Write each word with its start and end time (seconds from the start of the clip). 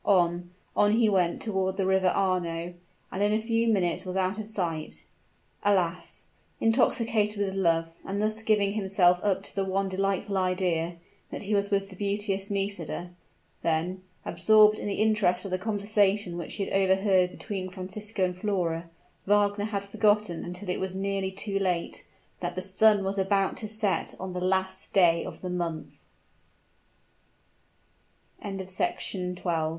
On 0.03 0.49
on 0.75 0.93
he 0.93 1.07
went 1.09 1.43
toward 1.43 1.77
the 1.77 1.85
River 1.85 2.07
Arno; 2.07 2.73
and 3.11 3.21
in 3.21 3.33
a 3.33 3.39
few 3.39 3.67
minutes 3.67 4.03
was 4.03 4.15
out 4.15 4.39
of 4.39 4.47
sight. 4.47 5.05
Alas! 5.61 6.23
intoxicated 6.59 7.39
with 7.39 7.53
love, 7.53 7.87
and 8.03 8.19
giving 8.47 8.73
himself 8.73 9.19
up 9.21 9.43
to 9.43 9.53
the 9.55 9.63
one 9.63 9.87
delightful 9.89 10.37
idea 10.39 10.95
that 11.29 11.43
he 11.43 11.53
was 11.53 11.69
with 11.69 11.91
the 11.91 11.95
beauteous 11.95 12.49
Nisida 12.49 13.11
then, 13.61 14.01
absorbed 14.25 14.79
in 14.79 14.87
the 14.87 14.95
interest 14.95 15.45
of 15.45 15.51
the 15.51 15.59
conversation 15.59 16.35
which 16.35 16.55
he 16.55 16.65
had 16.65 16.73
overheard 16.73 17.29
between 17.29 17.69
Francisco 17.69 18.25
and 18.25 18.35
Flora 18.35 18.89
Wagner 19.27 19.65
had 19.65 19.83
forgotten 19.83 20.43
until 20.43 20.67
it 20.69 20.79
was 20.79 20.95
nearly 20.95 21.29
too 21.29 21.59
late, 21.59 22.07
that 22.39 22.55
the 22.55 22.63
sun 22.63 23.03
was 23.03 23.19
about 23.19 23.55
to 23.57 23.67
set 23.67 24.15
on 24.19 24.33
the 24.33 24.41
last 24.41 24.93
day 24.93 25.23
of 25.23 25.41
the 25.41 25.49
month. 25.51 26.05
CHAPTER 28.41 28.65
XII. 28.65 29.33
THE 29.33 29.41
W 29.43 29.69